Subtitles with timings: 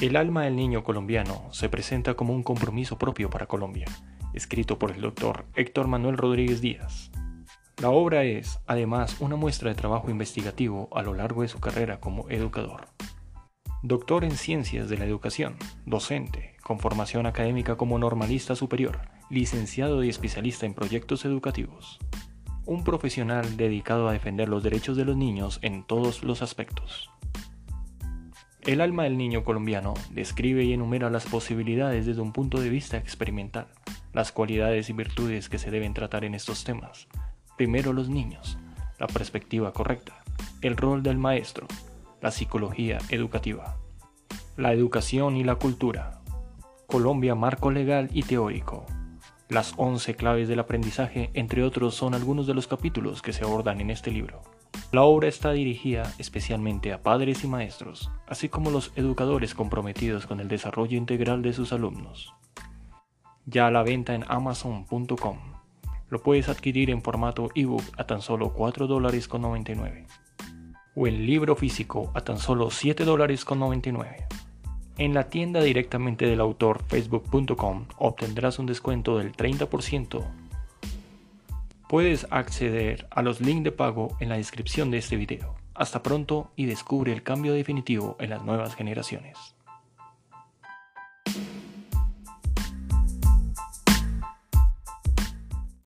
[0.00, 3.86] El alma del niño colombiano se presenta como un compromiso propio para Colombia,
[4.32, 7.10] escrito por el doctor Héctor Manuel Rodríguez Díaz.
[7.82, 11.98] La obra es, además, una muestra de trabajo investigativo a lo largo de su carrera
[11.98, 12.86] como educador.
[13.82, 20.10] Doctor en Ciencias de la Educación, docente, con formación académica como normalista superior, licenciado y
[20.10, 21.98] especialista en proyectos educativos.
[22.66, 27.10] Un profesional dedicado a defender los derechos de los niños en todos los aspectos.
[28.68, 32.98] El alma del niño colombiano describe y enumera las posibilidades desde un punto de vista
[32.98, 33.68] experimental,
[34.12, 37.08] las cualidades y virtudes que se deben tratar en estos temas.
[37.56, 38.58] Primero los niños,
[38.98, 40.22] la perspectiva correcta,
[40.60, 41.66] el rol del maestro,
[42.20, 43.78] la psicología educativa,
[44.58, 46.20] la educación y la cultura,
[46.86, 48.84] Colombia marco legal y teórico,
[49.48, 53.80] las 11 claves del aprendizaje, entre otros, son algunos de los capítulos que se abordan
[53.80, 54.42] en este libro.
[54.90, 60.40] La obra está dirigida especialmente a padres y maestros, así como los educadores comprometidos con
[60.40, 62.32] el desarrollo integral de sus alumnos.
[63.44, 65.38] Ya a la venta en amazon.com.
[66.08, 70.06] Lo puedes adquirir en formato ebook a tan solo $4.99
[70.94, 74.26] o en libro físico a tan solo $7.99.
[74.96, 80.47] En la tienda directamente del autor facebook.com obtendrás un descuento del 30%
[81.88, 85.56] Puedes acceder a los links de pago en la descripción de este video.
[85.74, 89.57] Hasta pronto y descubre el cambio definitivo en las nuevas generaciones.